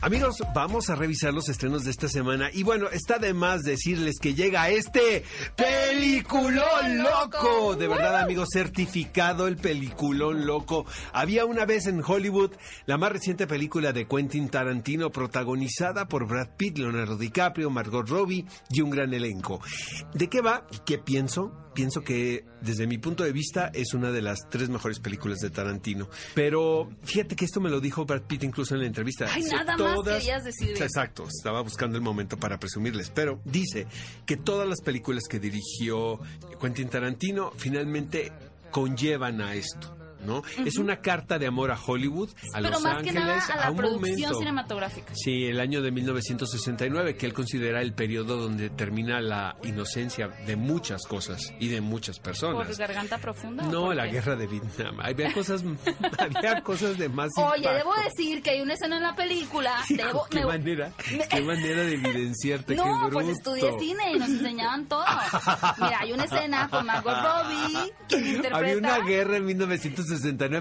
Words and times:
Amigos, 0.00 0.36
vamos 0.54 0.90
a 0.90 0.94
revisar 0.94 1.34
los 1.34 1.48
estrenos 1.48 1.82
de 1.82 1.90
esta 1.90 2.06
semana. 2.06 2.50
Y 2.52 2.62
bueno, 2.62 2.88
está 2.88 3.18
de 3.18 3.34
más 3.34 3.62
decirles 3.62 4.20
que 4.20 4.32
llega 4.32 4.68
este 4.68 5.24
peliculón 5.56 6.98
loco. 6.98 7.74
De 7.74 7.88
verdad, 7.88 8.22
amigos, 8.22 8.50
certificado 8.52 9.48
el 9.48 9.56
peliculón 9.56 10.46
loco. 10.46 10.86
Había 11.12 11.46
una 11.46 11.64
vez 11.64 11.88
en 11.88 12.00
Hollywood 12.06 12.52
la 12.86 12.96
más 12.96 13.10
reciente 13.10 13.48
película 13.48 13.92
de 13.92 14.06
Quentin 14.06 14.48
Tarantino, 14.48 15.10
protagonizada 15.10 16.06
por 16.06 16.28
Brad 16.28 16.50
Pitt, 16.56 16.78
Leonardo 16.78 17.16
DiCaprio, 17.16 17.68
Margot 17.68 18.08
Robbie 18.08 18.46
y 18.70 18.80
un 18.82 18.90
gran 18.90 19.12
elenco. 19.12 19.60
¿De 20.14 20.28
qué 20.28 20.40
va 20.40 20.64
y 20.70 20.78
qué 20.86 20.98
pienso? 20.98 21.52
pienso 21.78 22.02
que 22.02 22.44
desde 22.60 22.88
mi 22.88 22.98
punto 22.98 23.22
de 23.22 23.30
vista 23.30 23.70
es 23.72 23.94
una 23.94 24.10
de 24.10 24.20
las 24.20 24.48
tres 24.50 24.68
mejores 24.68 24.98
películas 24.98 25.38
de 25.38 25.50
Tarantino. 25.50 26.08
Pero 26.34 26.88
fíjate 27.04 27.36
que 27.36 27.44
esto 27.44 27.60
me 27.60 27.70
lo 27.70 27.78
dijo 27.78 28.04
Brad 28.04 28.22
Pitt 28.22 28.42
incluso 28.42 28.74
en 28.74 28.80
la 28.80 28.88
entrevista. 28.88 29.26
Ay, 29.32 29.44
nada 29.44 29.76
más 29.96 30.18
querías 30.18 30.44
decir. 30.44 30.80
Exacto, 30.80 31.26
estaba 31.28 31.60
buscando 31.62 31.96
el 31.96 32.02
momento 32.02 32.36
para 32.36 32.58
presumirles. 32.58 33.10
Pero 33.10 33.40
dice 33.44 33.86
que 34.26 34.36
todas 34.36 34.68
las 34.68 34.80
películas 34.80 35.24
que 35.28 35.38
dirigió 35.38 36.20
Quentin 36.60 36.88
Tarantino 36.88 37.52
finalmente 37.56 38.32
conllevan 38.70 39.40
a 39.40 39.54
esto. 39.54 39.97
¿No? 40.24 40.42
Es 40.64 40.78
una 40.78 41.00
carta 41.00 41.38
de 41.38 41.46
amor 41.46 41.70
a 41.70 41.78
Hollywood, 41.80 42.30
a 42.52 42.58
Pero 42.58 42.70
Los 42.70 42.82
más 42.82 42.92
Ángeles, 42.98 43.12
que 43.14 43.18
nada 43.20 43.44
a 43.46 43.56
la 43.56 43.62
a 43.66 43.70
un 43.70 43.76
producción 43.76 44.02
momento. 44.20 44.38
cinematográfica. 44.38 45.12
Sí, 45.14 45.44
el 45.46 45.60
año 45.60 45.82
de 45.82 45.90
1969, 45.90 47.16
que 47.16 47.26
él 47.26 47.32
considera 47.32 47.80
el 47.82 47.92
periodo 47.92 48.36
donde 48.36 48.70
termina 48.70 49.20
la 49.20 49.56
inocencia 49.64 50.28
de 50.46 50.56
muchas 50.56 51.06
cosas 51.06 51.52
y 51.60 51.68
de 51.68 51.80
muchas 51.80 52.18
¿Por 52.18 52.24
personas. 52.32 52.78
garganta 52.78 53.18
profunda? 53.18 53.64
No, 53.64 53.86
por 53.86 53.96
la 53.96 54.06
guerra 54.06 54.36
de 54.36 54.46
Vietnam. 54.46 54.98
Había 55.00 55.32
cosas, 55.32 55.62
había 56.18 56.62
cosas 56.62 56.98
de 56.98 57.08
más 57.08 57.30
Oye, 57.36 57.58
impacto. 57.58 57.78
debo 57.78 57.94
decir 58.04 58.42
que 58.42 58.50
hay 58.50 58.60
una 58.60 58.74
escena 58.74 58.96
en 58.96 59.02
la 59.02 59.14
película. 59.14 59.74
Debo, 59.88 60.26
qué 60.30 60.40
me- 60.40 60.46
manera, 60.46 60.92
qué 61.30 61.40
manera 61.42 61.82
de 61.82 61.94
evidenciarte, 61.94 62.74
No, 62.76 63.06
qué 63.08 63.12
pues 63.12 63.28
estudié 63.28 63.78
cine 63.78 64.12
y 64.14 64.18
nos 64.18 64.28
enseñaban 64.28 64.86
todo. 64.86 65.04
Mira, 65.80 65.98
hay 66.00 66.12
una 66.12 66.24
escena 66.24 66.68
con 66.68 66.86
Margot 66.86 67.14
Robbie, 67.14 67.92
quien 68.08 68.26
interpreta... 68.26 68.56
Había 68.56 68.76
una 68.76 68.98
guerra 69.00 69.36
en 69.36 69.44
1969, 69.46 70.07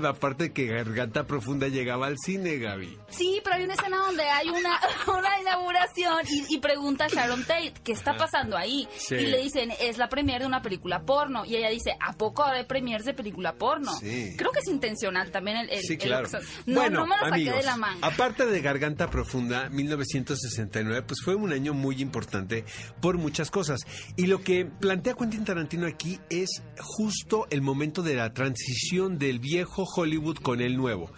aparte 0.05 0.51
que 0.51 0.65
Garganta 0.67 1.25
Profunda 1.25 1.67
llegaba 1.67 2.07
al 2.07 2.17
cine, 2.17 2.57
Gaby. 2.57 2.97
Sí, 3.09 3.39
pero 3.43 3.55
hay 3.55 3.63
una 3.63 3.73
escena 3.73 3.97
donde 3.97 4.23
hay 4.23 4.49
una, 4.49 4.79
una 5.07 5.39
inauguración 5.41 6.17
y, 6.29 6.55
y 6.55 6.59
pregunta 6.59 7.05
a 7.05 7.07
Sharon 7.07 7.43
Tate, 7.45 7.73
¿qué 7.83 7.91
está 7.93 8.15
pasando 8.17 8.57
ahí? 8.57 8.87
Sí. 8.97 9.15
Y 9.15 9.27
le 9.27 9.41
dicen, 9.41 9.71
es 9.79 9.97
la 9.97 10.09
premier 10.09 10.41
de 10.41 10.47
una 10.47 10.61
película 10.61 11.01
porno. 11.03 11.45
Y 11.45 11.55
ella 11.55 11.69
dice, 11.69 11.91
¿a 11.99 12.13
poco 12.13 12.43
ahora 12.43 12.57
hay 12.59 12.65
premiers 12.65 13.05
de 13.05 13.13
película 13.13 13.53
porno? 13.55 13.93
Sí. 13.99 14.35
Creo 14.37 14.51
que 14.51 14.59
es 14.59 14.67
intencional 14.67 15.31
también 15.31 15.57
el... 15.57 15.69
el- 15.69 15.81
Sí, 15.81 15.93
el- 15.93 15.99
claro. 15.99 16.27
no, 16.65 16.79
bueno, 16.81 16.99
no 17.01 17.07
me 17.07 17.15
saqué 17.15 17.33
amigos, 17.33 17.57
de 17.57 17.63
la 17.63 17.77
manga. 17.77 18.07
aparte 18.07 18.45
de 18.45 18.61
Garganta 18.61 19.09
Profunda, 19.09 19.69
1969, 19.69 21.03
pues 21.07 21.19
fue 21.23 21.35
un 21.35 21.51
año 21.53 21.73
muy 21.73 22.01
importante 22.01 22.65
por 23.01 23.17
muchas 23.17 23.51
cosas. 23.51 23.81
Y 24.15 24.27
lo 24.27 24.41
que 24.41 24.65
plantea 24.65 25.13
Quentin 25.15 25.45
Tarantino 25.45 25.87
aquí 25.87 26.19
es 26.29 26.49
justo 26.79 27.47
el 27.49 27.61
momento 27.61 28.01
de 28.01 28.15
la 28.15 28.33
transición 28.33 29.17
del 29.17 29.36
viejo 29.39 29.83
Hollywood 29.83 30.38
con 30.38 30.61
el 30.61 30.77
nuevo. 30.77 31.11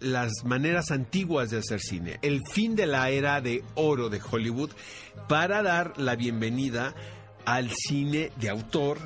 Las 0.00 0.44
maneras 0.44 0.90
antiguas 0.90 1.50
de 1.50 1.58
hacer 1.58 1.80
cine, 1.80 2.18
el 2.22 2.42
fin 2.46 2.76
de 2.76 2.86
la 2.86 3.10
era 3.10 3.40
de 3.40 3.64
oro 3.74 4.08
de 4.08 4.20
Hollywood 4.20 4.70
para 5.28 5.62
dar 5.62 5.94
la 5.98 6.14
bienvenida 6.16 6.94
al 7.44 7.70
cine 7.70 8.30
de 8.36 8.48
autor, 8.50 8.98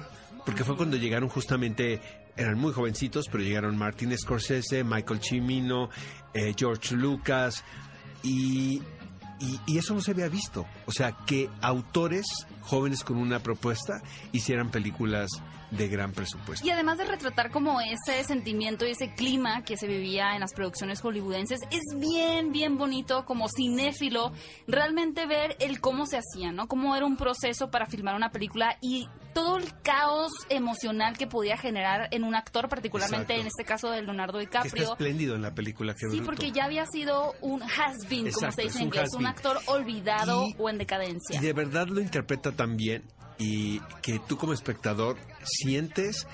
porque 0.45 0.65
fue 0.65 0.77
cuando 0.77 0.97
llegaron 0.97 1.29
justamente 1.29 2.01
eran 2.37 2.59
muy 2.59 2.73
jovencitos, 2.73 3.27
pero 3.31 3.45
llegaron 3.45 3.77
Martin 3.77 4.17
Scorsese, 4.19 4.85
Michael 4.85 5.21
Cimino, 5.23 5.91
eh, 6.35 6.55
George 6.57 6.95
Lucas, 6.97 7.63
y, 8.23 8.81
y- 9.41 9.61
y 9.67 9.79
eso 9.79 9.95
no 9.95 10.01
se 10.01 10.13
había 10.13 10.29
visto. 10.29 10.67
O 10.87 10.93
sea, 10.93 11.13
que 11.27 11.51
autores 11.61 12.25
jóvenes 12.63 13.05
con 13.05 13.19
una 13.19 13.41
propuesta 13.43 14.03
hicieran 14.33 14.71
películas 14.71 15.29
de 15.73 15.89
gran 15.89 16.13
presupuesto. 16.13 16.67
Y 16.67 16.71
además 16.71 16.99
de 16.99 17.05
retratar 17.05 17.51
como 17.51 17.81
ese 17.81 18.23
sentimiento 18.25 18.87
y 18.87 18.91
ese 18.91 19.15
clima 19.15 19.63
que 19.65 19.77
se 19.77 19.87
vivía 19.87 20.35
en 20.35 20.41
las 20.41 20.53
producciones 20.53 21.01
hollywoodenses, 21.01 21.61
es 21.71 21.81
bien, 21.99 22.53
bien 22.53 22.77
bonito 22.79 23.25
como 23.25 23.49
cinéfilo 23.49 24.33
realmente 24.67 25.27
ver 25.27 25.57
el 25.61 25.81
cómo 25.81 26.07
se 26.07 26.19
hacía, 26.19 26.53
¿no? 26.53 26.69
Cómo 26.69 26.95
era 26.95 27.07
un 27.07 27.17
proceso 27.17 27.71
para 27.71 27.87
filmar 27.87 28.15
una 28.15 28.31
película 28.31 28.77
y 28.81 29.09
todo 29.35 29.57
el 29.57 29.65
caos 29.83 30.31
emocional 30.51 31.17
que 31.17 31.27
podía 31.27 31.57
generar 31.57 32.09
en 32.11 32.25
un 32.25 32.35
actor, 32.35 32.69
particularmente 32.69 33.33
Exacto. 33.33 33.41
en 33.41 33.47
este 33.47 33.65
caso 33.65 33.91
de 33.91 34.03
Leonardo 34.03 34.39
Que 34.39 34.45
está 34.45 34.63
DiCaprio. 34.63 34.93
espléndido 34.93 35.35
en 35.37 35.43
la 35.43 35.55
película. 35.55 35.95
qué 35.95 36.01
Sí, 36.11 36.17
bruto. 36.19 36.25
porque 36.27 36.53
ya 36.53 36.65
había 36.67 36.85
sido 36.87 37.35
un 37.41 37.63
has-been, 37.63 38.31
como 38.31 38.53
se 38.53 38.63
dice 38.63 38.79
en 38.79 38.85
inglés, 38.85 39.09
un 39.17 39.27
actor 39.27 39.59
olvidado 39.67 40.47
Y- 40.49 40.55
o 40.59 40.69
en 40.69 40.77
decadencia. 40.79 41.39
Y 41.39 41.43
de 41.43 41.53
verdad 41.55 41.87
lo 41.89 42.01
interpreta 42.01 42.53
tan 42.53 42.77
bien 42.77 43.05
y 43.39 43.81
que 44.03 44.21
tú 44.21 44.37
como 44.37 44.53
espectador 44.53 45.17
sientes 45.45 46.27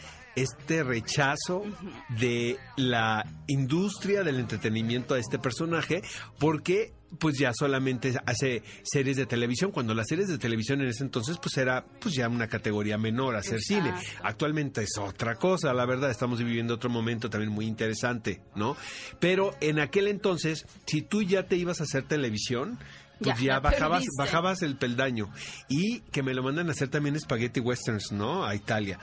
este 0.43 0.85
rechazo 0.85 1.65
de 2.09 2.59
la 2.77 3.25
industria 3.49 4.23
del 4.23 4.39
entretenimiento 4.39 5.15
a 5.15 5.19
este 5.19 5.39
personaje 5.39 6.03
porque 6.39 6.93
pues 7.19 7.39
ya 7.39 7.53
solamente 7.55 8.15
hace 8.27 8.63
series 8.83 9.17
de 9.17 9.27
televisión 9.27 9.71
cuando 9.71 9.95
las 9.95 10.07
series 10.07 10.29
de 10.29 10.39
televisión 10.39 10.81
en 10.83 10.89
ese 10.89 11.03
entonces 11.03 11.39
pues 11.43 11.57
era 11.57 11.85
pues 11.85 12.15
ya 12.15 12.29
una 12.29 12.47
categoría 12.49 12.99
menor 12.99 13.35
hacer 13.35 13.61
cine. 13.61 13.93
Actualmente 14.23 14.83
es 14.83 14.99
otra 14.99 15.37
cosa 15.37 15.73
la 15.73 15.87
verdad 15.87 16.11
estamos 16.11 16.39
viviendo 16.39 16.75
otro 16.75 16.91
momento 16.91 17.31
también 17.31 17.51
muy 17.51 17.67
interesante 17.67 18.43
no 18.55 18.77
pero 19.19 19.57
en 19.61 19.81
aquel 19.81 20.07
entonces 20.07 20.67
si 20.87 21.03
tú 21.03 21.23
ya 21.23 21.45
te 21.45 21.57
ibas 21.57 21.81
a 21.81 21.85
hacer 21.85 22.05
televisión 22.05 22.79
pues 23.21 23.39
Ya, 23.41 23.61
bajabas, 23.61 24.01
perdiste. 24.01 24.23
bajabas 24.23 24.63
el 24.63 24.77
peldaño. 24.77 25.31
Y 25.69 26.01
que 26.13 26.23
me 26.23 26.35
lo 26.35 26.43
mandan 26.43 26.69
a 26.69 26.73
hacer 26.73 26.89
también 26.89 27.19
spaghetti 27.19 27.61
westerns, 27.61 28.13
¿no? 28.13 28.45
A 28.45 28.55
Italia. 28.55 28.99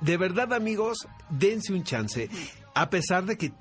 De 0.00 0.16
verdad, 0.16 0.52
amigos, 0.52 0.98
dense 1.30 1.72
un 1.72 1.84
chance. 1.84 2.28
A 2.74 2.90
pesar 2.90 3.24
de 3.24 3.36
que, 3.38 3.46
eh, 3.46 3.52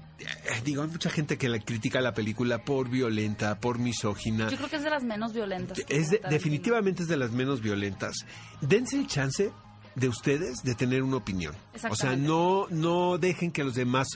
digo, 0.63 0.81
hay 0.81 0.87
mucha 0.89 1.09
gente 1.09 1.37
que 1.37 1.49
la 1.49 1.59
critica 1.59 2.01
la 2.01 2.13
película 2.13 2.63
por 2.63 2.89
violenta, 2.89 3.59
por 3.59 3.77
misógina. 3.77 4.49
Yo 4.49 4.57
creo 4.57 4.69
que 4.69 4.77
es 4.77 4.83
de 4.83 4.89
las 4.89 5.03
menos 5.03 5.33
violentas. 5.33 5.77
Es 5.89 6.09
de- 6.09 6.21
definitivamente 6.29 7.03
es 7.03 7.09
de 7.09 7.17
las 7.17 7.31
menos 7.31 7.61
violentas. 7.61 8.15
Dense 8.61 8.97
el 8.97 9.05
chance 9.07 9.51
de 9.93 10.07
ustedes 10.07 10.63
de 10.63 10.73
tener 10.73 11.03
una 11.03 11.17
opinión. 11.17 11.53
O 11.89 11.95
sea, 11.95 12.15
no, 12.15 12.65
no 12.69 13.17
dejen 13.17 13.51
que 13.51 13.63
los 13.63 13.75
demás 13.75 14.07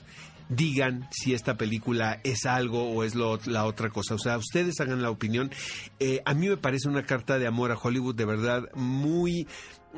digan 0.50 1.08
si 1.12 1.34
esta 1.34 1.58
película 1.58 2.20
es 2.24 2.46
algo 2.46 2.90
o 2.92 3.04
es 3.04 3.16
lo- 3.16 3.40
la 3.46 3.66
otra 3.66 3.90
cosa. 3.90 4.16
O 4.16 4.20
sea, 4.20 4.38
ustedes 4.38 4.80
hagan 4.80 5.02
la 5.02 5.10
opinión. 5.10 5.52
Eh, 6.00 6.22
a 6.26 6.34
mí 6.34 6.48
me 6.48 6.58
parece 6.58 6.88
una 6.88 7.04
carta 7.04 7.40
de 7.40 7.48
amor 7.48 7.72
a 7.72 7.78
Hollywood 7.78 8.16
de 8.16 8.26
verdad 8.26 8.64
muy, 8.76 9.48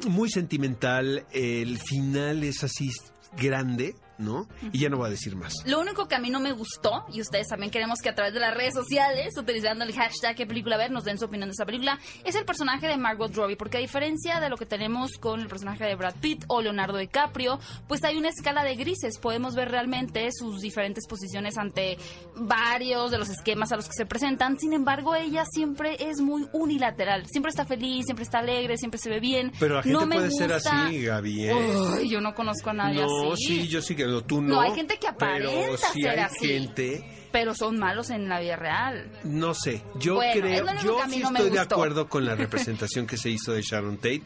muy 0.10 0.30
sentimental. 0.30 1.26
El 1.34 1.78
final 1.80 2.44
es 2.44 2.64
así 2.64 2.90
grande, 3.38 3.96
¿no? 4.18 4.48
Y 4.72 4.80
ya 4.80 4.90
no 4.90 4.98
voy 4.98 5.08
a 5.08 5.10
decir 5.12 5.36
más. 5.36 5.54
Lo 5.66 5.80
único 5.80 6.08
que 6.08 6.16
a 6.16 6.20
mí 6.20 6.30
no 6.30 6.40
me 6.40 6.52
gustó, 6.52 7.06
y 7.12 7.22
ustedes 7.22 7.48
también 7.48 7.72
queremos 7.72 8.00
que 8.02 8.10
a 8.10 8.16
través 8.16 8.34
de 8.34 8.40
las 8.40 8.54
redes 8.56 8.74
sociales, 8.74 9.38
utilizando 9.38 9.84
el 9.84 9.94
hashtag 9.94 10.36
qué 10.36 10.46
película 10.46 10.78
ver, 10.78 10.92
nos 10.92 11.04
den 11.04 11.18
su 11.18 11.26
opinión 11.26 11.50
de 11.50 11.54
esa 11.54 11.66
película, 11.66 12.00
es 12.24 12.36
el 12.36 12.46
personaje 12.46 12.88
de 12.88 12.98
Margot 12.98 13.34
Robbie, 13.36 13.56
porque 13.56 13.78
a 13.78 13.80
diferencia 13.82 14.40
de 14.40 14.50
lo 14.50 14.58
que 14.58 14.66
tenemos 14.66 15.12
con 15.20 15.40
el 15.40 15.48
personaje 15.48 15.86
de 15.86 15.96
Brad 15.96 16.16
Pitt 16.20 16.44
o 16.48 16.62
Leonardo 16.62 16.98
DiCaprio, 16.98 17.60
pues 17.88 18.04
hay 18.04 18.18
una 18.18 18.30
escala 18.30 18.64
de 18.64 18.76
grises, 18.76 19.18
podemos 19.20 19.56
ver 19.56 19.70
realmente 19.70 20.30
sus 20.32 20.62
diferentes 20.62 21.06
posiciones 21.08 21.58
ante 21.58 21.98
varios 22.36 23.12
de 23.12 23.18
los 23.18 23.30
esquemas 23.30 23.72
a 23.72 23.76
los 23.76 23.86
que 23.88 23.94
se 23.94 24.06
presentan, 24.06 24.58
sin 24.60 24.74
embargo 24.74 25.16
ella 25.16 25.44
siempre 25.46 25.98
es 26.00 26.22
muy 26.22 26.48
unilateral, 26.54 27.26
siempre 27.28 27.50
está 27.50 27.66
feliz, 27.66 28.06
siempre 28.06 28.24
está 28.24 28.40
alegre, 28.40 28.78
siempre 28.78 29.00
se 29.00 29.10
ve 29.10 29.20
bien. 29.20 29.52
Pero 29.60 29.76
la 29.76 29.84
gente 29.84 30.00
no 30.00 30.06
me 30.06 30.16
puede 30.16 30.32
ser 30.32 30.54
así, 30.54 31.02
Gaby. 31.04 31.50
¿eh? 31.50 32.08
Yo 32.08 32.22
no 32.22 32.34
conozco 32.34 32.70
a 32.70 32.74
nadie 32.74 33.02
No, 33.06 33.34
así. 33.34 33.46
sí, 33.46 33.68
yo 33.68 33.82
sí 33.82 33.96
que 33.96 34.07
no, 34.12 34.22
tú 34.24 34.42
no. 34.42 34.56
No, 34.56 34.62
hay 34.62 34.74
gente 34.74 34.98
que 34.98 35.08
pero 35.18 35.50
aparenta 35.50 35.78
sí 35.94 36.02
ser 36.02 36.12
hay 36.12 36.20
así. 36.26 36.48
gente 36.48 37.04
Pero 37.32 37.54
son 37.54 37.78
malos 37.78 38.10
en 38.10 38.28
la 38.30 38.40
vida 38.40 38.56
real. 38.56 39.12
No 39.24 39.54
sé, 39.54 39.84
yo 40.00 40.16
Bueno, 40.16 40.42
creo, 40.42 40.66
yo 40.84 41.00
sí 41.10 41.20
no 41.20 41.30
estoy 41.30 41.50
de 41.52 41.60
acuerdo 41.60 42.08
con 42.10 42.26
la 42.26 42.36
representación 42.36 43.06
que 43.06 43.18
se 43.18 43.30
hizo 43.30 43.54
de 43.54 43.62
Sharon 43.62 43.98
Tate. 43.98 44.24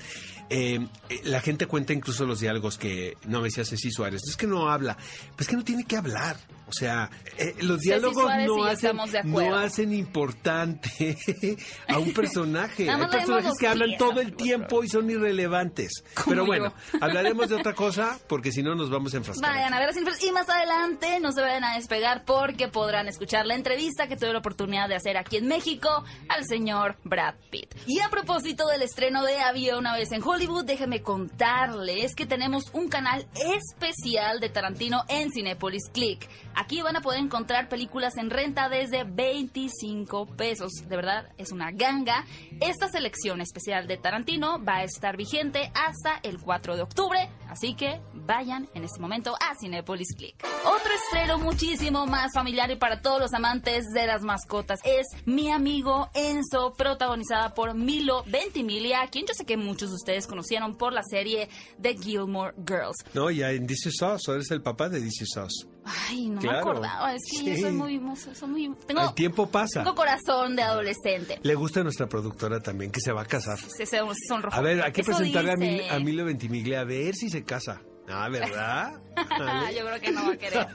Eh, 0.53 0.85
eh, 1.07 1.21
la 1.23 1.39
gente 1.39 1.65
cuenta 1.65 1.93
incluso 1.93 2.25
los 2.25 2.41
diálogos 2.41 2.77
que 2.77 3.15
no 3.25 3.39
me 3.39 3.45
decía 3.45 3.63
Ceci 3.63 3.89
Suárez. 3.89 4.21
Es 4.27 4.35
que 4.35 4.47
no 4.47 4.69
habla, 4.69 4.97
pues 5.37 5.47
que 5.47 5.55
no 5.55 5.63
tiene 5.63 5.85
que 5.85 5.95
hablar. 5.95 6.35
O 6.67 6.73
sea, 6.73 7.09
eh, 7.37 7.55
los 7.61 7.77
Ceci 7.77 7.89
diálogos 7.89 8.29
no 8.45 8.65
hacen, 8.65 8.97
no 9.25 9.55
hacen 9.55 9.93
importante 9.93 11.57
a 11.87 11.99
un 11.99 12.11
personaje. 12.13 12.89
Hay 12.89 13.07
personajes 13.07 13.45
los 13.45 13.57
que 13.57 13.67
hablan 13.67 13.91
todo 13.97 14.19
el 14.19 14.35
tiempo 14.35 14.83
y 14.83 14.89
son 14.89 15.09
irrelevantes. 15.09 16.03
Pero 16.25 16.43
yo. 16.43 16.45
bueno, 16.45 16.73
hablaremos 17.01 17.47
de 17.47 17.55
otra 17.55 17.73
cosa 17.73 18.19
porque 18.27 18.51
si 18.51 18.61
no 18.61 18.75
nos 18.75 18.89
vamos 18.89 19.13
a 19.13 19.17
enfrascar. 19.17 19.53
Vayan 19.53 19.73
a 19.73 19.79
ver 19.79 19.93
Sinfres 19.93 20.21
y 20.21 20.31
más 20.33 20.49
adelante 20.49 21.21
no 21.21 21.31
se 21.31 21.39
vayan 21.39 21.63
a 21.63 21.75
despegar 21.75 22.25
porque 22.25 22.67
podrán 22.67 23.07
escuchar 23.07 23.45
la 23.45 23.55
entrevista 23.55 24.07
que 24.07 24.17
tuve 24.17 24.33
la 24.33 24.39
oportunidad 24.39 24.89
de 24.89 24.95
hacer 24.95 25.15
aquí 25.15 25.37
en 25.37 25.47
México 25.47 26.03
al 26.27 26.45
señor 26.45 26.97
Brad 27.05 27.35
Pitt. 27.49 27.73
Y 27.87 28.01
a 28.01 28.09
propósito 28.09 28.67
del 28.67 28.81
estreno 28.81 29.23
de 29.23 29.39
Había 29.39 29.77
una 29.77 29.93
vez 29.93 30.11
en 30.11 30.21
Hollywood, 30.21 30.40
déjenme 30.41 31.03
contarles 31.03 32.15
que 32.15 32.25
tenemos 32.25 32.71
un 32.73 32.87
canal 32.87 33.27
especial 33.35 34.39
de 34.39 34.49
Tarantino 34.49 35.03
en 35.07 35.29
Cinepolis 35.31 35.87
Click. 35.93 36.27
Aquí 36.55 36.81
van 36.81 36.95
a 36.95 37.01
poder 37.01 37.19
encontrar 37.19 37.69
películas 37.69 38.17
en 38.17 38.31
renta 38.31 38.67
desde 38.67 39.03
25 39.03 40.25
pesos. 40.35 40.71
De 40.87 40.95
verdad, 40.95 41.29
es 41.37 41.51
una 41.51 41.71
ganga. 41.71 42.25
Esta 42.59 42.89
selección 42.89 43.39
especial 43.39 43.87
de 43.87 43.97
Tarantino 43.97 44.63
va 44.63 44.77
a 44.77 44.83
estar 44.83 45.15
vigente 45.15 45.71
hasta 45.75 46.19
el 46.23 46.39
4 46.39 46.75
de 46.75 46.81
octubre, 46.81 47.29
así 47.47 47.75
que 47.75 48.01
vayan 48.13 48.67
en 48.73 48.83
este 48.83 48.99
momento 48.99 49.35
a 49.39 49.53
Cinepolis 49.59 50.15
Click. 50.15 50.43
Otro 50.65 50.91
estreno 50.93 51.37
muchísimo 51.37 52.07
más 52.07 52.31
familiar 52.33 52.71
y 52.71 52.77
para 52.77 53.01
todos 53.01 53.19
los 53.19 53.33
amantes 53.33 53.85
de 53.93 54.07
las 54.07 54.23
mascotas 54.23 54.79
es 54.83 55.05
Mi 55.25 55.51
amigo 55.51 56.09
Enzo, 56.15 56.73
protagonizada 56.73 57.53
por 57.53 57.75
Milo 57.75 58.23
Ventimiglia, 58.25 59.07
quien 59.11 59.27
yo 59.27 59.33
sé 59.35 59.45
que 59.45 59.57
muchos 59.57 59.89
de 59.89 59.95
ustedes 59.95 60.27
conocieron 60.31 60.75
por 60.75 60.93
la 60.93 61.03
serie 61.03 61.49
The 61.81 61.95
Gilmore 61.97 62.53
Girls. 62.65 62.95
No, 63.13 63.29
ya 63.29 63.51
en 63.51 63.67
This 63.67 63.85
Is 63.85 64.01
Us, 64.01 64.27
eres 64.29 64.49
el 64.51 64.61
papá 64.61 64.89
de 64.89 65.01
This 65.01 65.21
Is 65.21 65.37
Us. 65.37 65.67
Ay, 65.83 66.29
no 66.29 66.39
Claro. 66.39 66.55
me 66.57 66.61
acordaba, 66.61 67.13
es 67.15 67.21
que 67.29 67.37
Sí. 67.37 67.45
yo 67.45 67.57
soy 67.67 67.71
muy, 67.71 68.01
soy 68.33 68.49
muy- 68.49 68.75
tengo, 68.87 69.01
El 69.01 69.13
tiempo 69.13 69.49
pasa. 69.49 69.81
tengo 69.83 69.95
corazón 69.95 70.55
de 70.55 70.61
adolescente. 70.63 71.39
Le 71.43 71.55
gusta 71.55 71.81
a 71.81 71.83
nuestra 71.83 72.07
productora 72.07 72.59
también, 72.59 72.91
que 72.91 73.01
se 73.01 73.11
va 73.11 73.21
a 73.21 73.25
casar. 73.25 73.57
Se, 73.59 73.85
se, 73.85 73.97
se 73.97 73.99
sonrojó. 74.27 74.55
A 74.55 74.61
ver, 74.61 74.81
hay 74.83 74.91
que 74.91 75.03
presentarle 75.03 75.51
a, 75.51 75.55
dice. 75.55 75.71
Mil, 75.83 75.89
a 75.89 75.99
Milo 75.99 76.25
Ventimiglia 76.25 76.81
a 76.81 76.83
ver 76.85 77.13
si 77.15 77.29
se 77.29 77.43
casa. 77.43 77.81
Ah, 78.13 78.27
¿verdad? 78.29 78.91
Yo 79.75 79.85
creo 79.85 79.99
que 80.01 80.11
no 80.11 80.25
va 80.27 80.33
a 80.33 80.37
querer. 80.37 80.67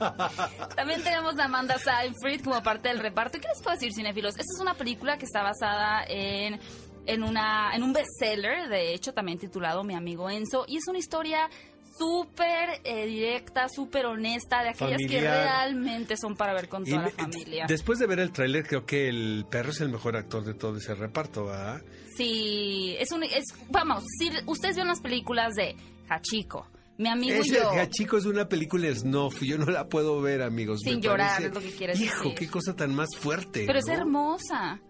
También 0.74 1.02
tenemos 1.02 1.38
a 1.38 1.44
Amanda 1.44 1.76
Seyfried 1.78 2.42
como 2.42 2.62
parte 2.62 2.88
del 2.88 2.98
reparto. 2.98 3.36
¿Y 3.36 3.40
¿Qué 3.40 3.48
les 3.48 3.62
puedo 3.62 3.76
decir, 3.76 3.92
cinéfilos? 3.94 4.30
Esta 4.38 4.52
es 4.54 4.60
una 4.60 4.74
película 4.74 5.18
que 5.18 5.26
está 5.26 5.42
basada 5.42 6.04
en, 6.08 6.58
en, 7.06 7.22
una, 7.22 7.74
en 7.74 7.82
un 7.82 7.92
bestseller, 7.92 8.68
de 8.68 8.92
hecho, 8.94 9.12
también 9.12 9.38
titulado 9.38 9.84
Mi 9.84 9.94
amigo 9.94 10.28
Enzo. 10.30 10.64
Y 10.68 10.76
es 10.76 10.86
una 10.88 10.98
historia 10.98 11.48
súper 11.98 12.80
eh, 12.84 13.06
directa, 13.06 13.68
súper 13.68 14.04
honesta, 14.06 14.62
de 14.62 14.68
aquellas 14.70 15.00
que 15.08 15.20
realmente 15.20 16.16
son 16.16 16.36
para 16.36 16.52
ver 16.52 16.68
con 16.68 16.86
Y 16.86 16.90
toda 16.90 17.02
la 17.04 17.10
familia. 17.10 17.64
Después 17.68 17.98
de 17.98 18.06
ver 18.06 18.20
el 18.20 18.32
tráiler, 18.32 18.66
creo 18.66 18.84
que 18.84 19.08
el 19.08 19.46
perro 19.50 19.70
es 19.70 19.80
el 19.80 19.88
mejor 19.88 20.16
actor 20.16 20.44
de 20.44 20.52
todo 20.54 20.76
ese 20.76 20.94
reparto, 20.94 21.46
¿verdad? 21.46 21.82
Sí, 22.16 22.96
es 22.98 23.10
un... 23.12 23.22
Es, 23.22 23.44
vamos, 23.70 24.04
si 24.18 24.30
ustedes 24.46 24.76
ven 24.76 24.88
las 24.88 25.00
películas 25.00 25.54
de 25.54 25.74
Hachiko, 26.08 26.66
Mi 26.98 27.08
amigo 27.08 27.36
y 27.36 27.40
Ese 27.40 27.54
yo... 27.60 27.70
Chico 27.90 28.16
es 28.18 28.24
una 28.26 28.48
película 28.48 28.94
snuff, 28.94 29.42
yo 29.42 29.56
no 29.58 29.66
la 29.66 29.88
puedo 29.88 30.20
ver, 30.20 30.42
amigos. 30.42 30.80
Sin 30.82 31.00
llorar, 31.00 31.30
parece- 31.40 31.48
es 31.48 31.54
lo 31.54 31.60
que 31.60 31.76
quieres 31.76 32.00
Hijo, 32.00 32.24
decir. 32.24 32.34
qué 32.38 32.48
cosa 32.50 32.74
tan 32.76 32.94
más 32.94 33.08
fuerte. 33.18 33.64
Pero 33.66 33.78
es 33.78 33.88
hermosa. 33.88 34.80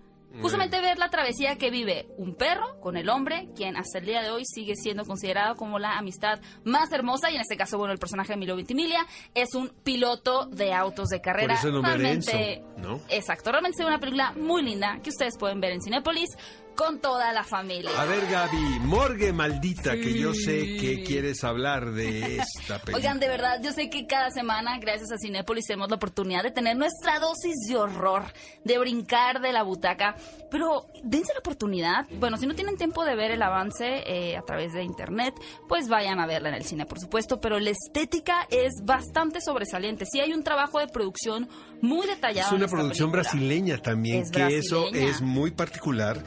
Justamente 0.42 0.80
ver 0.82 0.98
la 0.98 1.08
travesía 1.08 1.56
que 1.56 1.70
vive 1.70 2.08
un 2.18 2.34
perro 2.34 2.78
con 2.80 2.98
el 2.98 3.08
hombre, 3.08 3.48
quien 3.56 3.74
hasta 3.76 3.98
el 4.00 4.04
día 4.04 4.20
de 4.22 4.30
hoy 4.30 4.44
sigue 4.44 4.74
siendo 4.76 5.04
considerado 5.06 5.54
como 5.56 5.78
la 5.78 5.96
amistad 5.96 6.40
más 6.62 6.92
hermosa, 6.92 7.30
y 7.30 7.36
en 7.36 7.40
este 7.40 7.56
caso, 7.56 7.78
bueno, 7.78 7.92
el 7.94 7.98
personaje 7.98 8.34
de 8.34 8.36
Milo 8.36 8.54
Ventimiglia 8.54 9.06
es 9.34 9.54
un 9.54 9.70
piloto 9.82 10.44
de 10.46 10.74
autos 10.74 11.08
de 11.08 11.20
carrera. 11.22 11.54
Por 11.58 11.70
eso 11.70 11.80
de 11.80 11.82
Realmente- 11.88 12.54
Enzo, 12.58 12.68
¿no? 12.78 13.00
Exacto, 13.08 13.50
realmente 13.50 13.80
es 13.80 13.86
una 13.88 13.98
película 13.98 14.32
muy 14.32 14.62
linda 14.62 15.00
que 15.02 15.08
ustedes 15.08 15.38
pueden 15.38 15.60
ver 15.60 15.72
en 15.72 15.80
Cinépolis 15.80 16.28
con 16.76 17.00
toda 17.00 17.32
la 17.32 17.42
familia. 17.42 17.90
A 17.98 18.04
ver, 18.04 18.26
Gaby, 18.30 18.80
Morgue 18.80 19.32
Maldita, 19.32 19.94
que 19.94 20.18
yo 20.18 20.34
sé 20.34 20.76
que 20.76 21.02
quieres 21.02 21.42
hablar 21.42 21.92
de 21.92 22.36
esta 22.36 22.78
película. 22.78 22.96
Oigan, 22.96 23.18
de 23.18 23.28
verdad, 23.28 23.60
yo 23.62 23.72
sé 23.72 23.90
que 23.90 24.06
cada 24.06 24.30
semana, 24.30 24.78
gracias 24.78 25.10
a 25.10 25.16
Cinépolis, 25.18 25.66
tenemos 25.66 25.88
la 25.88 25.96
oportunidad 25.96 26.42
de 26.42 26.50
tener 26.50 26.76
nuestra 26.76 27.18
dosis 27.18 27.54
de 27.68 27.76
horror, 27.76 28.24
de 28.64 28.78
brincar 28.78 29.40
de 29.40 29.52
la 29.52 29.62
butaca. 29.62 30.14
Pero 30.50 30.86
dense 31.02 31.32
la 31.32 31.40
oportunidad. 31.40 32.06
Bueno, 32.18 32.36
si 32.36 32.46
no 32.46 32.54
tienen 32.54 32.76
tiempo 32.76 33.04
de 33.04 33.16
ver 33.16 33.30
el 33.30 33.42
avance 33.42 34.02
eh, 34.06 34.36
a 34.36 34.42
través 34.42 34.72
de 34.72 34.82
internet, 34.84 35.34
pues 35.68 35.88
vayan 35.88 36.20
a 36.20 36.26
verla 36.26 36.50
en 36.50 36.54
el 36.54 36.64
cine, 36.64 36.86
por 36.86 37.00
supuesto. 37.00 37.40
Pero 37.40 37.58
la 37.58 37.70
estética 37.70 38.46
es 38.50 38.74
bastante 38.84 39.40
sobresaliente. 39.40 40.04
Sí, 40.06 40.20
hay 40.20 40.32
un 40.32 40.44
trabajo 40.44 40.78
de 40.78 40.88
producción 40.88 41.48
muy 41.80 42.06
detallado. 42.06 42.48
Es 42.48 42.52
una 42.52 42.68
producción 42.68 43.10
película. 43.10 43.30
brasileña 43.30 43.78
también, 43.78 44.22
Es 44.22 44.30
que 44.30 44.58
eso 44.58 44.88
es 44.92 45.20
muy 45.22 45.50
particular. 45.50 46.22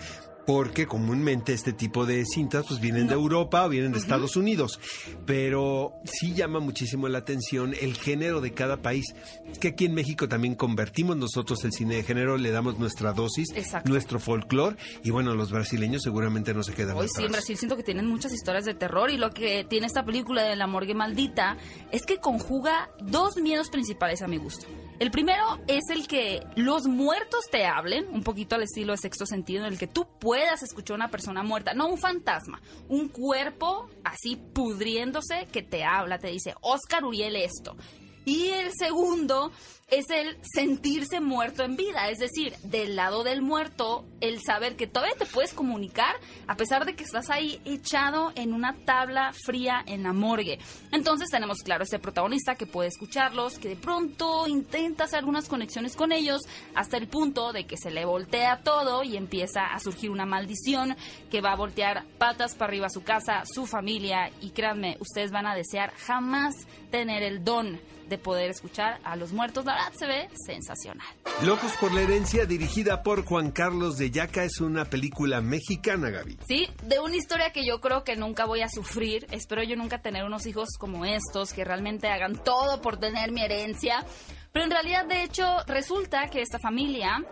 Porque 0.46 0.88
comúnmente 0.88 1.54
este 1.54 1.74
tipo 1.74 2.06
de 2.06 2.26
cintas 2.26 2.66
pues 2.68 2.80
vienen 2.80 3.08
de 3.08 3.14
Europa 3.14 3.66
o 3.66 3.70
vienen 3.70 3.92
de 3.92 4.00
Estados 4.00 4.36
Unidos, 4.36 4.80
pero 5.26 5.94
sí 6.06 6.34
llama 6.34 6.60
muchísimo 6.60 7.08
la 7.08 7.20
atención 7.20 7.76
el 7.80 7.96
género 7.96 8.42
de 8.42 8.54
cada 8.54 8.78
país. 8.78 9.14
Es 9.52 9.60
que 9.60 9.70
aquí 9.70 9.86
en 9.86 9.94
México 9.94 10.28
también 10.28 10.56
convertimos 10.56 11.18
nosotros 11.18 11.64
el 11.66 11.72
cine 11.72 11.98
de 11.98 12.04
género, 12.04 12.38
le 12.38 12.52
damos 12.52 12.80
nuestra 12.80 13.14
dosis, 13.14 13.50
Exacto. 13.56 13.90
nuestro 13.90 14.20
folclore 14.20 14.76
y 15.04 15.12
bueno, 15.12 15.36
los 15.36 15.52
brasileños 15.52 16.02
seguramente 16.02 16.54
no 16.54 16.64
se 16.64 16.74
quedan 16.74 16.98
Hoy 16.98 17.08
sí, 17.16 17.26
en. 17.26 17.32
Brasil 17.32 17.58
siento 17.58 17.78
que 17.78 17.84
tienen 17.84 18.08
muchas 18.08 18.34
historias 18.34 18.66
de 18.66 18.74
terror 18.74 19.12
y 19.12 19.18
lo 19.18 19.30
que 19.30 19.66
tiene 19.70 19.86
esta 19.86 20.04
película 20.04 20.44
de 20.44 20.56
La 20.56 20.66
Morgue 20.66 20.96
Maldita 20.96 21.58
es 21.92 22.06
que 22.06 22.18
conjuga 22.18 22.90
dos 23.00 23.38
miedos 23.38 23.70
principales 23.70 24.22
a 24.22 24.28
mi 24.28 24.38
gusto. 24.38 24.66
El 25.00 25.12
primero 25.12 25.60
es 25.68 25.86
el 25.92 26.08
que 26.08 26.46
los 26.58 26.86
muertos 26.86 27.46
te 27.50 27.66
hablen, 27.66 28.06
un 28.10 28.22
poquito 28.22 28.56
al 28.56 28.64
estilo 28.64 28.92
de 28.92 28.98
sexto 28.98 29.26
sentido, 29.26 29.66
en 29.66 29.72
el 29.72 29.80
que 29.80 29.88
tú 29.88 30.06
puedas 30.20 30.62
escuchar 30.62 30.96
a 30.96 30.96
una 30.96 31.10
persona 31.10 31.42
muerta, 31.42 31.74
no 31.74 31.88
un 31.88 31.98
fantasma, 31.98 32.62
un 32.90 33.08
cuerpo 33.08 33.90
así 34.04 34.36
pudriéndose 34.36 35.48
que 35.54 35.64
te 35.64 35.86
habla, 35.86 36.20
te 36.20 36.28
dice, 36.28 36.54
Oscar 36.60 37.06
Uriel 37.06 37.38
esto. 37.38 37.78
Y 38.26 38.50
el 38.50 38.74
segundo 38.78 39.54
es 39.92 40.10
el 40.10 40.38
sentirse 40.42 41.20
muerto 41.20 41.64
en 41.64 41.76
vida, 41.76 42.10
es 42.10 42.20
decir, 42.20 42.54
del 42.64 42.96
lado 42.96 43.24
del 43.24 43.42
muerto, 43.42 44.06
el 44.22 44.40
saber 44.42 44.76
que 44.76 44.88
todavía 44.88 45.16
te 45.18 45.26
puedes 45.26 45.54
comunicar 45.54 46.16
a 46.48 46.56
pesar 46.56 46.86
de 46.86 46.96
que 46.96 47.04
estás 47.04 47.30
ahí 47.30 47.60
echado 47.66 48.32
en 48.36 48.54
una 48.54 48.76
tabla 48.86 49.32
fría 49.34 49.84
en 49.86 50.04
la 50.04 50.14
morgue. 50.14 50.60
Entonces 50.92 51.30
tenemos 51.30 51.60
claro 51.64 51.84
este 51.84 52.00
protagonista 52.00 52.56
que 52.56 52.68
puede 52.68 52.90
escucharlos, 52.90 53.58
que 53.58 53.70
de 53.70 53.76
pronto 53.76 54.48
intenta 54.48 55.06
hacer 55.06 55.20
algunas 55.20 55.48
conexiones 55.48 55.96
con 55.96 56.12
ellos 56.12 56.42
hasta 56.76 56.98
el 56.98 57.08
punto 57.08 57.52
de 57.52 57.66
que 57.66 57.78
se 57.78 57.92
le 57.92 58.06
voltea 58.06 58.62
todo 58.64 59.04
y 59.04 59.18
empieza 59.18 59.66
a 59.74 59.80
surgir 59.80 60.12
una 60.12 60.26
maldición 60.26 60.96
que 61.32 61.42
va 61.42 61.54
a 61.54 61.56
voltear 61.56 62.06
patas 62.18 62.56
para 62.56 62.70
arriba 62.70 62.90
su 62.90 63.04
casa, 63.04 63.44
su 63.52 63.66
familia 63.66 64.32
y 64.42 64.52
créanme, 64.52 64.98
ustedes 65.00 65.32
van 65.32 65.48
a 65.48 65.56
desear 65.56 65.92
jamás 65.96 66.56
tener 66.92 67.24
el 67.24 67.44
don 67.44 67.80
de 68.10 68.18
poder 68.18 68.50
escuchar 68.50 69.00
a 69.04 69.16
los 69.16 69.32
muertos. 69.32 69.64
Verdad 69.80 69.94
se 69.98 70.08
ve 70.08 70.30
sensacional. 70.46 71.08
Locos 71.44 71.72
por 71.80 71.94
la 71.94 72.02
herencia, 72.02 72.46
dirigida 72.46 73.04
por 73.04 73.24
Juan 73.26 73.52
Carlos 73.52 73.98
de 73.98 74.12
Yaca, 74.12 74.44
es 74.44 74.60
una 74.60 74.86
película 74.86 75.42
mexicana, 75.42 76.10
Gaby. 76.10 76.38
Sí, 76.48 76.68
de 76.84 77.00
una 77.00 77.16
historia 77.16 77.52
que 77.52 77.66
yo 77.66 77.80
creo 77.80 78.04
que 78.04 78.16
nunca 78.16 78.46
voy 78.46 78.62
a 78.62 78.70
sufrir. 78.70 79.28
Espero 79.32 79.64
yo 79.64 79.76
nunca 79.76 80.02
tener 80.02 80.24
unos 80.24 80.46
hijos 80.46 80.70
como 80.78 81.06
estos 81.06 81.54
que 81.54 81.64
realmente 81.64 82.08
hagan 82.08 82.36
todo 82.44 82.82
por 82.82 82.98
tener 82.98 83.32
mi 83.32 83.42
herencia. 83.42 84.06
Pero 84.52 84.66
en 84.66 84.72
realidad, 84.72 85.06
de 85.06 85.24
hecho, 85.24 85.46
resulta 85.68 86.28
que 86.30 86.42
esta 86.42 86.60
familia 86.60 87.24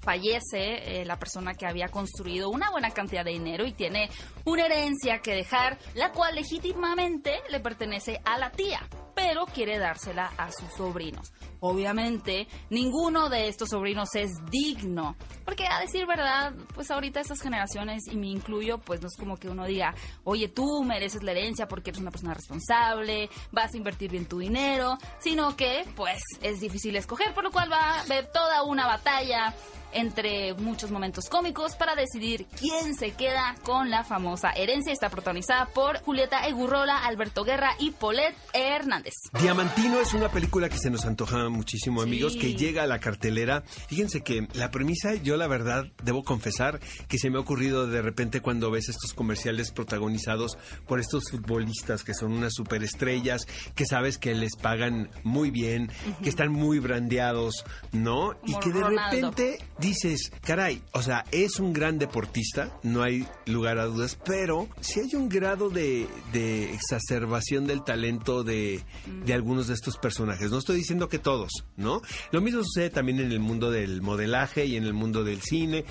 fallece 0.00 1.00
eh, 1.00 1.04
la 1.04 1.18
persona 1.18 1.54
que 1.54 1.66
había 1.66 1.88
construido 1.88 2.50
una 2.50 2.70
buena 2.70 2.90
cantidad 2.90 3.24
de 3.24 3.32
dinero 3.32 3.64
y 3.64 3.72
tiene 3.72 4.10
una 4.44 4.66
herencia 4.66 5.20
que 5.20 5.34
dejar, 5.34 5.78
la 5.94 6.10
cual 6.10 6.34
legítimamente 6.34 7.40
le 7.50 7.60
pertenece 7.60 8.20
a 8.24 8.36
la 8.38 8.50
tía, 8.50 8.80
pero 9.24 9.46
quiere 9.46 9.78
dársela 9.78 10.32
a 10.36 10.50
sus 10.50 10.72
sobrinos. 10.76 11.32
Obviamente, 11.60 12.48
ninguno 12.70 13.28
de 13.28 13.46
estos 13.46 13.68
sobrinos 13.68 14.08
es 14.16 14.32
digno, 14.50 15.14
porque 15.44 15.64
a 15.68 15.78
decir 15.78 16.06
verdad, 16.06 16.52
pues 16.74 16.90
ahorita 16.90 17.20
estas 17.20 17.40
generaciones, 17.40 18.08
y 18.08 18.16
me 18.16 18.26
incluyo, 18.26 18.78
pues 18.78 19.00
no 19.00 19.06
es 19.06 19.16
como 19.16 19.36
que 19.36 19.48
uno 19.48 19.64
diga, 19.64 19.94
oye, 20.24 20.48
tú 20.48 20.82
mereces 20.82 21.22
la 21.22 21.30
herencia 21.30 21.68
porque 21.68 21.90
eres 21.90 22.00
una 22.00 22.10
persona 22.10 22.34
responsable, 22.34 23.30
vas 23.52 23.72
a 23.72 23.76
invertir 23.76 24.10
bien 24.10 24.26
tu 24.26 24.40
dinero, 24.40 24.98
sino 25.20 25.56
que, 25.56 25.86
pues, 25.94 26.20
es 26.40 26.58
difícil 26.58 26.96
escoger, 26.96 27.32
por 27.32 27.44
lo 27.44 27.52
cual 27.52 27.70
va 27.70 27.78
a 27.78 28.00
haber 28.00 28.26
toda 28.32 28.64
una 28.64 28.88
batalla 28.88 29.54
entre 29.92 30.54
muchos 30.54 30.90
momentos 30.90 31.28
cómicos 31.28 31.76
para 31.76 31.94
decidir 31.94 32.46
quién 32.58 32.94
se 32.94 33.12
queda 33.12 33.54
con 33.62 33.90
la 33.90 34.04
famosa 34.04 34.50
herencia. 34.50 34.92
Está 34.92 35.10
protagonizada 35.10 35.66
por 35.66 36.02
Julieta 36.02 36.46
Egurrola, 36.46 37.04
Alberto 37.04 37.44
Guerra 37.44 37.74
y 37.78 37.92
Paulette 37.92 38.36
Hernández. 38.52 39.11
Diamantino 39.40 40.00
es 40.00 40.14
una 40.14 40.30
película 40.30 40.68
que 40.68 40.78
se 40.78 40.90
nos 40.90 41.04
antoja 41.04 41.48
muchísimo, 41.48 42.02
Sí. 42.02 42.08
amigos, 42.08 42.36
que 42.36 42.54
llega 42.54 42.82
a 42.82 42.86
la 42.86 42.98
cartelera. 43.00 43.62
Fíjense 43.88 44.22
que 44.22 44.46
la 44.54 44.70
premisa, 44.70 45.14
yo 45.14 45.36
la 45.36 45.46
verdad 45.46 45.86
debo 46.02 46.22
confesar 46.22 46.80
que 47.08 47.18
se 47.18 47.30
me 47.30 47.38
ha 47.38 47.40
ocurrido 47.40 47.86
de 47.86 48.02
repente 48.02 48.40
cuando 48.40 48.70
ves 48.70 48.88
estos 48.88 49.12
comerciales 49.14 49.70
protagonizados 49.72 50.58
por 50.86 51.00
estos 51.00 51.24
futbolistas 51.30 52.04
que 52.04 52.14
son 52.14 52.32
unas 52.32 52.52
superestrellas, 52.54 53.46
que 53.74 53.86
sabes 53.86 54.18
que 54.18 54.34
les 54.34 54.56
pagan 54.56 55.10
muy 55.22 55.50
bien, 55.50 55.90
que 56.22 56.28
están 56.28 56.50
muy 56.52 56.78
brandeados, 56.78 57.64
¿no? 57.92 58.32
y 58.46 58.58
que 58.60 58.70
de 58.70 58.80
Ronaldo. 58.80 59.30
repente 59.30 59.58
dices, 59.78 60.30
caray, 60.42 60.82
o 60.92 61.02
sea, 61.02 61.24
es 61.32 61.58
un 61.58 61.72
gran 61.72 61.98
deportista, 61.98 62.78
no 62.82 63.02
hay 63.02 63.26
lugar 63.46 63.78
a 63.78 63.84
dudas, 63.86 64.18
pero 64.24 64.68
si 64.80 65.00
hay 65.00 65.14
un 65.14 65.28
grado 65.28 65.70
de, 65.70 66.06
de 66.32 66.72
exacerbación 66.74 67.66
del 67.66 67.82
talento 67.84 68.42
de, 68.44 68.82
de 69.24 69.34
algunos 69.34 69.68
de 69.68 69.74
estos 69.74 69.96
personajes. 69.96 70.50
No 70.50 70.58
estoy 70.58 70.76
diciendo 70.76 71.08
que 71.08 71.18
todos, 71.18 71.50
¿no? 71.76 72.02
Lo 72.30 72.40
mismo 72.40 72.62
sucede 72.62 72.90
también 72.90 73.20
en 73.20 73.32
el 73.32 73.40
mundo 73.40 73.70
del 73.70 74.02
modelaje 74.02 74.66
y 74.66 74.76
en 74.76 74.84
el 74.84 74.94
mundo 74.94 75.24
del 75.24 75.40
cine. 75.40 75.84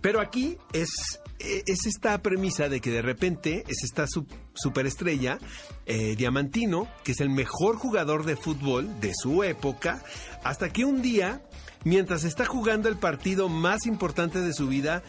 Pero 0.00 0.20
aquí 0.20 0.58
es, 0.72 0.90
es 1.38 1.86
esta 1.86 2.20
premisa 2.22 2.68
de 2.68 2.80
que 2.80 2.90
de 2.90 3.02
repente 3.02 3.64
es 3.68 3.84
esta 3.84 4.06
superestrella, 4.52 5.38
eh, 5.86 6.16
Diamantino, 6.16 6.88
que 7.04 7.12
es 7.12 7.20
el 7.20 7.30
mejor 7.30 7.76
jugador 7.76 8.24
de 8.24 8.36
fútbol 8.36 9.00
de 9.00 9.12
su 9.14 9.44
época, 9.44 10.02
hasta 10.42 10.72
que 10.72 10.84
un 10.84 11.02
día, 11.02 11.42
mientras 11.84 12.24
está 12.24 12.44
jugando 12.44 12.88
el 12.88 12.96
partido 12.96 13.48
más 13.48 13.86
importante 13.86 14.40
de 14.40 14.52
su 14.52 14.66
vida, 14.66 15.04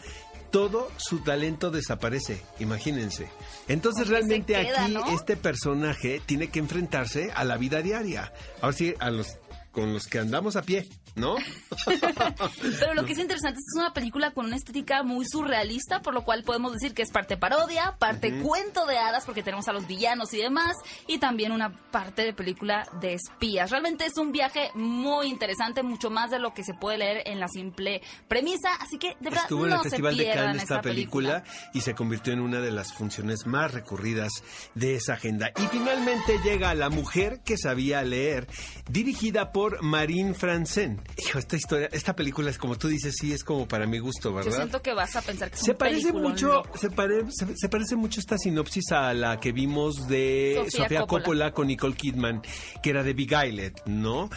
todo 0.54 0.88
su 0.98 1.18
talento 1.18 1.72
desaparece, 1.72 2.40
imagínense. 2.60 3.28
Entonces 3.66 4.06
realmente 4.06 4.54
aquí 4.54 4.96
este 5.12 5.36
personaje 5.36 6.22
tiene 6.24 6.46
que 6.46 6.60
enfrentarse 6.60 7.32
a 7.34 7.42
la 7.42 7.56
vida 7.56 7.82
diaria. 7.82 8.32
Ahora 8.60 8.76
sí, 8.76 8.94
a 9.00 9.10
los 9.10 9.36
con 9.74 9.92
los 9.92 10.06
que 10.06 10.20
andamos 10.20 10.56
a 10.56 10.62
pie. 10.62 10.88
¿no? 11.16 11.36
Pero 12.80 12.94
lo 12.94 13.04
que 13.04 13.12
es 13.12 13.18
interesante 13.18 13.58
es 13.58 13.64
que 13.64 13.78
es 13.78 13.82
una 13.82 13.92
película 13.92 14.32
con 14.32 14.46
una 14.46 14.56
estética 14.56 15.02
muy 15.02 15.24
surrealista, 15.26 16.02
por 16.02 16.14
lo 16.14 16.24
cual 16.24 16.42
podemos 16.42 16.72
decir 16.72 16.94
que 16.94 17.02
es 17.02 17.10
parte 17.10 17.36
parodia, 17.36 17.96
parte 17.98 18.40
cuento 18.40 18.86
de 18.86 18.98
hadas, 18.98 19.24
porque 19.24 19.42
tenemos 19.42 19.68
a 19.68 19.72
los 19.72 19.86
villanos 19.86 20.32
y 20.34 20.38
demás, 20.38 20.76
y 21.06 21.18
también 21.18 21.52
una 21.52 21.70
parte 21.70 22.22
de 22.22 22.32
película 22.32 22.86
de 23.00 23.14
espías. 23.14 23.70
Realmente 23.70 24.06
es 24.06 24.16
un 24.16 24.32
viaje 24.32 24.70
muy 24.74 25.28
interesante, 25.28 25.82
mucho 25.82 26.10
más 26.10 26.30
de 26.30 26.38
lo 26.38 26.52
que 26.52 26.64
se 26.64 26.74
puede 26.74 26.98
leer 26.98 27.22
en 27.26 27.38
la 27.38 27.48
simple 27.48 28.02
premisa, 28.28 28.74
así 28.80 28.98
que 28.98 29.16
de 29.20 29.30
verdad 29.30 29.44
Estuvo 29.44 29.66
en 29.66 29.72
el 29.72 29.80
Festival 29.80 30.16
de 30.16 30.32
Cannes 30.32 30.62
esta 30.62 30.80
película, 30.80 31.44
y 31.72 31.80
se 31.80 31.94
convirtió 31.94 32.32
en 32.32 32.40
una 32.40 32.60
de 32.60 32.72
las 32.72 32.92
funciones 32.92 33.46
más 33.46 33.72
recurridas 33.72 34.32
de 34.74 34.96
esa 34.96 35.14
agenda. 35.14 35.52
Y 35.56 35.66
finalmente 35.68 36.38
llega 36.42 36.74
La 36.74 36.90
mujer 36.90 37.40
que 37.44 37.56
sabía 37.56 38.02
leer, 38.02 38.48
dirigida 38.88 39.52
por 39.52 39.63
Marine 39.82 40.34
Francén. 40.34 41.00
Hijo, 41.18 41.38
esta 41.38 41.56
historia, 41.56 41.88
esta 41.92 42.14
película 42.14 42.50
es 42.50 42.58
como 42.58 42.76
tú 42.76 42.88
dices, 42.88 43.14
sí, 43.18 43.32
es 43.32 43.44
como 43.44 43.66
para 43.66 43.86
mi 43.86 43.98
gusto, 43.98 44.32
¿verdad? 44.32 44.50
Yo 44.50 44.56
siento 44.56 44.82
que 44.82 44.94
vas 44.94 45.14
a 45.16 45.22
pensar 45.22 45.50
que 45.50 45.56
es 45.56 45.62
se 45.62 45.74
parece 45.74 46.12
mucho, 46.12 46.62
se, 46.74 46.88
se, 47.56 47.68
parece 47.68 47.96
mucho 47.96 48.20
esta 48.20 48.38
sinopsis 48.38 48.92
a 48.92 49.14
la 49.14 49.40
que 49.40 49.52
vimos 49.52 50.06
de 50.08 50.66
Sofía, 50.68 51.06
Coppola. 51.06 51.52
con 51.52 51.66
Nicole 51.66 51.94
Kidman, 51.94 52.42
que 52.82 52.90
era 52.90 53.02
de 53.02 53.14
Beguiled, 53.14 53.72
¿no? 53.86 54.30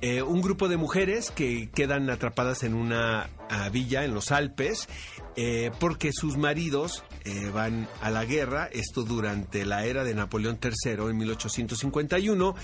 Eh, 0.00 0.22
un 0.22 0.42
grupo 0.42 0.68
de 0.68 0.76
mujeres 0.76 1.30
que 1.30 1.70
quedan 1.70 2.10
atrapadas 2.10 2.62
en 2.62 2.74
una 2.74 3.30
ah, 3.50 3.68
villa 3.68 4.04
en 4.04 4.14
los 4.14 4.32
Alpes 4.32 4.88
eh, 5.36 5.72
porque 5.80 6.10
sus 6.12 6.36
maridos 6.36 7.02
eh, 7.24 7.50
van 7.52 7.88
a 8.00 8.10
la 8.10 8.24
guerra, 8.24 8.68
esto 8.72 9.02
durante 9.02 9.64
la 9.64 9.84
era 9.84 10.04
de 10.04 10.14
Napoleón 10.14 10.60
III 10.62 11.10
en 11.10 11.16
1851, 11.16 12.54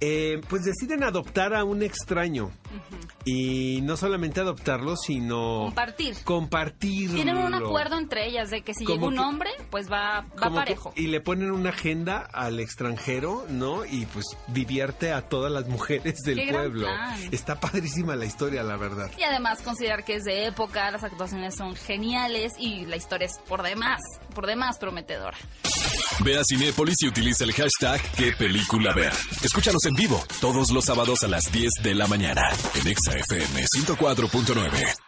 eh, 0.00 0.40
pues 0.48 0.64
deciden 0.64 1.04
adoptar 1.04 1.54
a 1.54 1.62
un 1.62 1.82
extraño. 1.82 2.50
Y 3.24 3.80
no 3.82 3.96
solamente 3.96 4.40
adoptarlo, 4.40 4.96
sino... 4.96 5.64
Compartir. 5.66 6.16
Compartir. 6.24 7.12
Tienen 7.12 7.36
un 7.36 7.54
acuerdo 7.54 7.98
entre 7.98 8.26
ellas 8.26 8.50
de 8.50 8.62
que 8.62 8.74
si 8.74 8.84
llega 8.84 9.06
un 9.06 9.18
hombre, 9.18 9.50
pues 9.70 9.90
va, 9.90 10.24
va 10.42 10.50
parejo. 10.50 10.92
y 10.96 11.08
le 11.08 11.20
ponen 11.20 11.50
una 11.50 11.70
agenda 11.70 12.18
al 12.18 12.60
extranjero, 12.60 13.44
¿no? 13.48 13.84
Y 13.84 14.06
pues 14.06 14.26
divierte 14.48 15.12
a 15.12 15.22
todas 15.22 15.52
las 15.52 15.68
mujeres 15.68 16.22
del 16.22 16.48
pueblo. 16.48 16.88
Está 17.30 17.60
padrísima 17.60 18.16
la 18.16 18.24
historia, 18.24 18.62
la 18.62 18.76
verdad. 18.76 19.10
Y 19.18 19.22
además 19.22 19.62
considerar 19.62 20.04
que 20.04 20.16
es 20.16 20.24
de 20.26 20.46
época, 20.46 20.90
las 20.90 21.02
actuaciones 21.02 21.54
son 21.54 21.74
geniales 21.74 22.52
y 22.58 22.84
la 22.84 22.96
historia 22.96 23.26
es 23.26 23.38
por 23.48 23.62
demás 23.62 24.02
por 24.36 24.46
demás 24.46 24.76
prometedora. 24.78 25.36
Ve 26.20 26.38
a 26.38 26.42
Cinépolis 26.44 26.96
y 27.00 27.08
utiliza 27.08 27.44
el 27.44 27.52
hashtag 27.52 28.00
qué 28.12 28.32
película. 28.32 28.94
Escúchanos 29.42 29.84
en 29.86 29.94
vivo 29.94 30.22
todos 30.40 30.70
los 30.70 30.84
sábados 30.84 31.22
a 31.22 31.28
las 31.28 31.50
10 31.50 31.70
de 31.82 31.94
la 31.94 32.06
mañana 32.06 32.42
en 32.74 32.86
ExaFM 32.86 33.64
104.9. 33.64 35.05